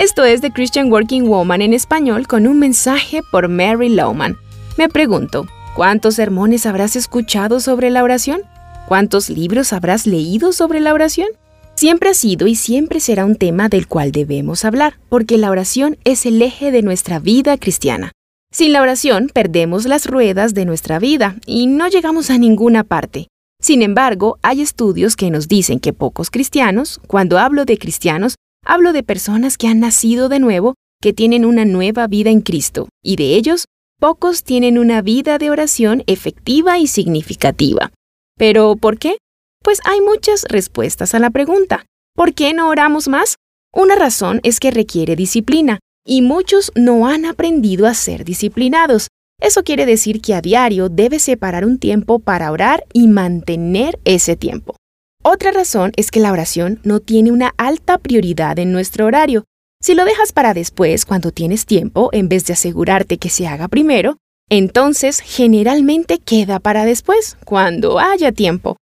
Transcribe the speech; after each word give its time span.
Esto 0.00 0.24
es 0.24 0.40
The 0.40 0.50
Christian 0.50 0.90
Working 0.90 1.28
Woman 1.28 1.60
en 1.60 1.74
español 1.74 2.26
con 2.26 2.46
un 2.46 2.58
mensaje 2.58 3.20
por 3.30 3.48
Mary 3.48 3.90
Lowman. 3.90 4.38
Me 4.78 4.88
pregunto, 4.88 5.46
¿cuántos 5.76 6.14
sermones 6.14 6.64
habrás 6.64 6.96
escuchado 6.96 7.60
sobre 7.60 7.90
la 7.90 8.02
oración? 8.02 8.40
¿Cuántos 8.88 9.28
libros 9.28 9.74
habrás 9.74 10.06
leído 10.06 10.54
sobre 10.54 10.80
la 10.80 10.94
oración? 10.94 11.28
Siempre 11.74 12.08
ha 12.08 12.14
sido 12.14 12.46
y 12.46 12.54
siempre 12.54 12.98
será 12.98 13.26
un 13.26 13.36
tema 13.36 13.68
del 13.68 13.88
cual 13.88 14.10
debemos 14.10 14.64
hablar, 14.64 14.98
porque 15.10 15.36
la 15.36 15.50
oración 15.50 15.98
es 16.04 16.24
el 16.24 16.40
eje 16.40 16.70
de 16.70 16.80
nuestra 16.80 17.18
vida 17.18 17.58
cristiana. 17.58 18.10
Sin 18.50 18.72
la 18.72 18.80
oración 18.80 19.30
perdemos 19.30 19.84
las 19.84 20.06
ruedas 20.06 20.54
de 20.54 20.64
nuestra 20.64 20.98
vida 20.98 21.36
y 21.44 21.66
no 21.66 21.88
llegamos 21.88 22.30
a 22.30 22.38
ninguna 22.38 22.84
parte. 22.84 23.28
Sin 23.60 23.82
embargo, 23.82 24.38
hay 24.40 24.62
estudios 24.62 25.14
que 25.14 25.30
nos 25.30 25.46
dicen 25.46 25.78
que 25.78 25.92
pocos 25.92 26.30
cristianos, 26.30 27.02
cuando 27.06 27.38
hablo 27.38 27.66
de 27.66 27.76
cristianos, 27.76 28.36
hablo 28.64 28.92
de 28.92 29.02
personas 29.02 29.56
que 29.58 29.68
han 29.68 29.80
nacido 29.80 30.28
de 30.28 30.38
nuevo, 30.38 30.74
que 31.00 31.12
tienen 31.12 31.44
una 31.44 31.64
nueva 31.64 32.06
vida 32.06 32.30
en 32.30 32.40
Cristo, 32.40 32.88
y 33.02 33.16
de 33.16 33.36
ellos, 33.36 33.64
pocos 33.98 34.44
tienen 34.44 34.78
una 34.78 35.02
vida 35.02 35.38
de 35.38 35.50
oración 35.50 36.02
efectiva 36.06 36.78
y 36.78 36.86
significativa. 36.86 37.90
¿Pero 38.36 38.76
por 38.76 38.98
qué? 38.98 39.16
Pues 39.62 39.80
hay 39.84 40.00
muchas 40.00 40.44
respuestas 40.48 41.14
a 41.14 41.18
la 41.18 41.30
pregunta. 41.30 41.84
¿Por 42.14 42.34
qué 42.34 42.54
no 42.54 42.68
oramos 42.68 43.08
más? 43.08 43.36
Una 43.72 43.94
razón 43.94 44.40
es 44.42 44.58
que 44.58 44.70
requiere 44.70 45.16
disciplina, 45.16 45.78
y 46.04 46.22
muchos 46.22 46.72
no 46.74 47.06
han 47.06 47.24
aprendido 47.24 47.86
a 47.86 47.94
ser 47.94 48.24
disciplinados. 48.24 49.08
Eso 49.40 49.62
quiere 49.62 49.86
decir 49.86 50.20
que 50.20 50.34
a 50.34 50.40
diario 50.40 50.88
debes 50.88 51.22
separar 51.22 51.64
un 51.64 51.78
tiempo 51.78 52.18
para 52.18 52.50
orar 52.50 52.84
y 52.92 53.08
mantener 53.08 53.98
ese 54.04 54.36
tiempo. 54.36 54.76
Otra 55.22 55.52
razón 55.52 55.92
es 55.96 56.10
que 56.10 56.20
la 56.20 56.32
oración 56.32 56.80
no 56.82 57.00
tiene 57.00 57.30
una 57.30 57.52
alta 57.58 57.98
prioridad 57.98 58.58
en 58.58 58.72
nuestro 58.72 59.04
horario. 59.04 59.44
Si 59.82 59.94
lo 59.94 60.06
dejas 60.06 60.32
para 60.32 60.54
después, 60.54 61.04
cuando 61.04 61.30
tienes 61.30 61.66
tiempo, 61.66 62.08
en 62.12 62.28
vez 62.30 62.46
de 62.46 62.54
asegurarte 62.54 63.18
que 63.18 63.28
se 63.28 63.46
haga 63.46 63.68
primero, 63.68 64.16
entonces 64.48 65.20
generalmente 65.20 66.18
queda 66.18 66.58
para 66.58 66.86
después, 66.86 67.36
cuando 67.44 67.98
haya 67.98 68.32
tiempo. 68.32 68.76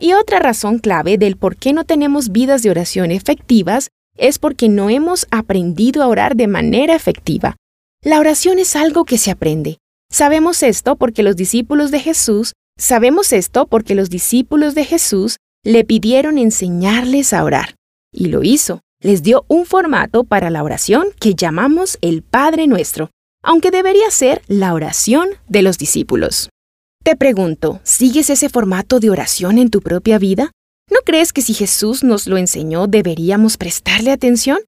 Y 0.00 0.14
otra 0.14 0.40
razón 0.40 0.80
clave 0.80 1.16
del 1.16 1.36
por 1.36 1.56
qué 1.56 1.72
no 1.72 1.84
tenemos 1.84 2.32
vidas 2.32 2.64
de 2.64 2.70
oración 2.70 3.12
efectivas 3.12 3.88
es 4.16 4.40
porque 4.40 4.68
no 4.68 4.90
hemos 4.90 5.26
aprendido 5.30 6.02
a 6.02 6.08
orar 6.08 6.34
de 6.34 6.48
manera 6.48 6.96
efectiva. 6.96 7.56
La 8.02 8.18
oración 8.18 8.58
es 8.58 8.74
algo 8.74 9.04
que 9.04 9.16
se 9.16 9.30
aprende. 9.30 9.78
Sabemos 10.10 10.64
esto 10.64 10.96
porque 10.96 11.22
los 11.22 11.36
discípulos 11.36 11.92
de 11.92 12.00
Jesús, 12.00 12.52
sabemos 12.76 13.32
esto 13.32 13.66
porque 13.66 13.94
los 13.94 14.10
discípulos 14.10 14.74
de 14.74 14.84
Jesús 14.84 15.36
le 15.64 15.82
pidieron 15.84 16.36
enseñarles 16.36 17.32
a 17.32 17.42
orar. 17.42 17.74
Y 18.12 18.26
lo 18.26 18.42
hizo. 18.42 18.80
Les 19.00 19.22
dio 19.22 19.44
un 19.48 19.66
formato 19.66 20.24
para 20.24 20.50
la 20.50 20.62
oración 20.62 21.08
que 21.18 21.34
llamamos 21.34 21.98
el 22.00 22.22
Padre 22.22 22.66
Nuestro, 22.66 23.10
aunque 23.42 23.70
debería 23.70 24.10
ser 24.10 24.42
la 24.46 24.72
oración 24.72 25.28
de 25.48 25.62
los 25.62 25.76
discípulos. 25.76 26.48
Te 27.02 27.16
pregunto, 27.16 27.80
¿sigues 27.82 28.30
ese 28.30 28.48
formato 28.48 29.00
de 29.00 29.10
oración 29.10 29.58
en 29.58 29.68
tu 29.68 29.82
propia 29.82 30.18
vida? 30.18 30.52
¿No 30.90 31.00
crees 31.04 31.32
que 31.34 31.42
si 31.42 31.52
Jesús 31.52 32.02
nos 32.02 32.26
lo 32.26 32.38
enseñó 32.38 32.86
deberíamos 32.86 33.58
prestarle 33.58 34.10
atención? 34.10 34.58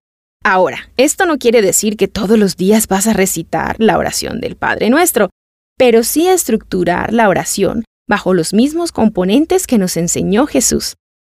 Ahora, 0.44 0.90
esto 0.98 1.24
no 1.24 1.38
quiere 1.38 1.62
decir 1.62 1.96
que 1.96 2.08
todos 2.08 2.38
los 2.38 2.56
días 2.56 2.88
vas 2.88 3.06
a 3.06 3.14
recitar 3.14 3.76
la 3.78 3.96
oración 3.96 4.40
del 4.40 4.56
Padre 4.56 4.90
Nuestro, 4.90 5.30
pero 5.78 6.02
sí 6.02 6.28
estructurar 6.28 7.12
la 7.12 7.28
oración 7.28 7.84
bajo 8.08 8.34
los 8.34 8.54
mismos 8.54 8.92
componentes 8.92 9.66
que 9.66 9.78
nos 9.78 9.96
enseñó 9.96 10.46
Jesús. 10.46 10.96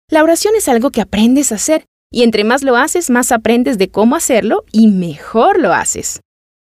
La 0.09 0.23
oración 0.23 0.53
es 0.55 0.67
algo 0.67 0.91
que 0.91 1.01
aprendes 1.01 1.51
a 1.51 1.55
hacer, 1.55 1.85
y 2.11 2.23
entre 2.23 2.43
más 2.43 2.63
lo 2.63 2.75
haces, 2.75 3.09
más 3.09 3.31
aprendes 3.31 3.77
de 3.77 3.89
cómo 3.89 4.15
hacerlo 4.15 4.65
y 4.71 4.87
mejor 4.87 5.59
lo 5.59 5.73
haces. 5.73 6.21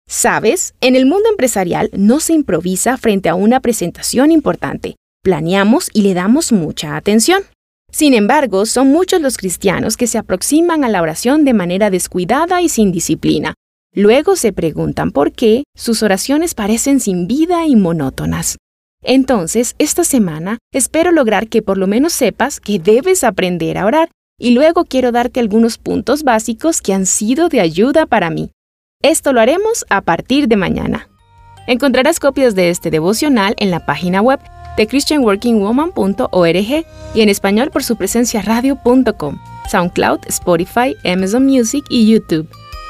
Sabes, 0.07 0.75
en 0.81 0.97
el 0.97 1.07
mundo 1.07 1.29
empresarial 1.31 1.91
no 1.93 2.21
se 2.21 2.35
improvisa 2.35 2.97
frente 2.97 3.29
a 3.29 3.35
una 3.35 3.61
presentación 3.61 4.31
importante. 4.31 4.97
Planeamos 5.23 5.89
y 5.93 6.03
le 6.03 6.15
damos 6.15 6.53
mucha 6.53 6.97
atención. 6.97 7.43
Sin 7.91 8.13
embargo, 8.13 8.67
son 8.67 8.89
muchos 8.89 9.21
los 9.21 9.37
cristianos 9.37 9.97
que 9.97 10.07
se 10.07 10.19
aproximan 10.19 10.85
a 10.85 10.89
la 10.89 11.01
oración 11.01 11.45
de 11.45 11.55
manera 11.55 11.91
descuidada 11.91 12.61
y 12.61 12.69
sin 12.69 12.93
disciplina. 12.93 13.55
Luego 13.95 14.37
se 14.37 14.53
preguntan 14.53 15.13
por 15.13 15.33
qué 15.33 15.63
sus 15.77 16.03
oraciones 16.03 16.55
parecen 16.55 17.01
sin 17.01 17.27
vida 17.27 17.67
y 17.67 17.77
monótonas. 17.77 18.57
Entonces, 19.05 19.75
esta 19.79 20.03
semana 20.03 20.59
espero 20.73 21.13
lograr 21.13 21.49
que 21.49 21.63
por 21.63 21.79
lo 21.79 21.87
menos 21.87 22.15
sepas 22.15 22.59
que 22.59 22.79
debes 22.79 23.23
aprender 23.23 23.79
a 23.79 23.87
orar 23.87 24.11
y 24.39 24.51
luego 24.51 24.85
quiero 24.85 25.13
darte 25.13 25.41
algunos 25.41 25.79
puntos 25.79 26.23
básicos 26.25 26.81
que 26.81 26.95
han 26.95 27.07
sido 27.07 27.49
de 27.49 27.61
ayuda 27.61 28.07
para 28.07 28.31
mí. 28.31 28.51
Esto 29.03 29.33
lo 29.33 29.41
haremos 29.41 29.85
a 29.91 30.01
partir 30.01 30.49
de 30.49 30.57
mañana. 30.57 31.09
Encontrarás 31.67 32.19
copias 32.19 32.55
de 32.55 32.71
este 32.71 32.91
devocional 32.91 33.55
en 33.59 33.71
la 33.71 33.85
página 33.85 34.23
web 34.23 34.41
de 34.77 34.87
christianworkingwoman.org 34.87 36.85
y 37.15 37.21
en 37.21 37.29
español 37.29 37.71
por 37.71 37.85
su 37.85 37.97
presencia 37.97 38.43
radio.com, 38.43 39.39
SoundCloud, 39.71 40.21
Spotify, 40.27 40.97
Amazon 41.05 41.45
Music 41.45 41.85
y 41.89 42.11
YouTube. 42.11 42.49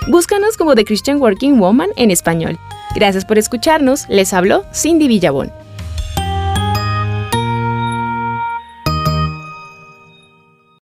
Búscanos 0.08 0.56
como 0.56 0.74
The 0.74 0.84
Christian 0.84 1.20
Working 1.20 1.58
Woman 1.58 1.90
en 1.96 2.10
español. 2.10 2.58
Gracias 2.94 3.24
por 3.24 3.38
escucharnos. 3.38 4.08
Les 4.08 4.32
habló 4.32 4.64
Cindy 4.72 5.08
Villabón. 5.08 5.63